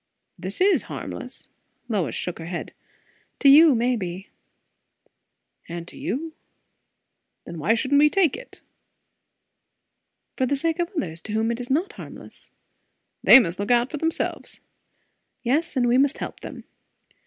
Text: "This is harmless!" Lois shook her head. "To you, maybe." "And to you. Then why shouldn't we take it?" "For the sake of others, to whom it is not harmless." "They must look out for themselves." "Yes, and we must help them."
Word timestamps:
"This 0.35 0.59
is 0.59 0.81
harmless!" 0.89 1.47
Lois 1.87 2.15
shook 2.15 2.39
her 2.39 2.47
head. 2.47 2.73
"To 3.37 3.47
you, 3.47 3.75
maybe." 3.75 4.29
"And 5.69 5.87
to 5.89 5.95
you. 5.95 6.33
Then 7.45 7.59
why 7.59 7.75
shouldn't 7.75 7.99
we 7.99 8.09
take 8.09 8.35
it?" 8.35 8.61
"For 10.35 10.47
the 10.47 10.55
sake 10.55 10.79
of 10.79 10.89
others, 10.97 11.21
to 11.21 11.33
whom 11.33 11.51
it 11.51 11.59
is 11.59 11.69
not 11.69 11.93
harmless." 11.93 12.49
"They 13.23 13.37
must 13.37 13.59
look 13.59 13.69
out 13.69 13.91
for 13.91 13.97
themselves." 13.97 14.59
"Yes, 15.43 15.77
and 15.77 15.87
we 15.87 15.99
must 15.99 16.17
help 16.17 16.39
them." 16.39 16.63